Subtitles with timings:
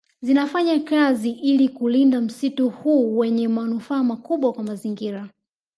[0.21, 5.29] Zinafanya kazi ili kulinda msitu huu wenye manufaa makubwa kwa mazingira